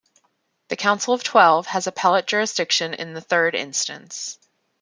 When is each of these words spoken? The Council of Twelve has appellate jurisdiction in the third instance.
The 0.69 0.75
Council 0.75 1.13
of 1.13 1.21
Twelve 1.23 1.67
has 1.67 1.85
appellate 1.85 2.25
jurisdiction 2.25 2.95
in 2.95 3.13
the 3.13 3.21
third 3.21 3.53
instance. 3.53 4.39